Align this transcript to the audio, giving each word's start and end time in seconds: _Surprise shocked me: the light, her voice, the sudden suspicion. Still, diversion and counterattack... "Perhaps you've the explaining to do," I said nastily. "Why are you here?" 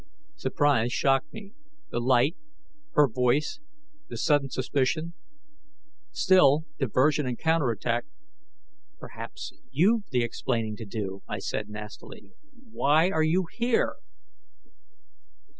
_Surprise 0.35 0.91
shocked 0.91 1.31
me: 1.31 1.53
the 1.91 1.99
light, 1.99 2.35
her 2.93 3.07
voice, 3.07 3.59
the 4.07 4.17
sudden 4.17 4.49
suspicion. 4.49 5.13
Still, 6.11 6.65
diversion 6.79 7.27
and 7.27 7.37
counterattack... 7.37 8.05
"Perhaps 8.97 9.53
you've 9.69 10.09
the 10.09 10.23
explaining 10.23 10.75
to 10.77 10.85
do," 10.85 11.21
I 11.27 11.37
said 11.37 11.69
nastily. 11.69 12.31
"Why 12.71 13.11
are 13.11 13.21
you 13.21 13.45
here?" 13.51 13.97